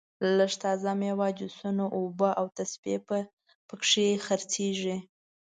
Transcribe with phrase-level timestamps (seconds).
[0.37, 2.95] لږه تازه میوه جوسونه اوبه او تسبې
[3.67, 4.97] په کې خرڅېږي.